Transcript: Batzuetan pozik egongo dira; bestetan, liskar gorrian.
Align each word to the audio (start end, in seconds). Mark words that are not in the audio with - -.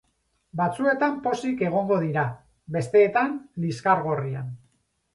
Batzuetan 0.61 1.19
pozik 1.27 1.61
egongo 1.69 1.99
dira; 2.05 2.25
bestetan, 2.79 3.39
liskar 3.67 4.07
gorrian. 4.11 4.53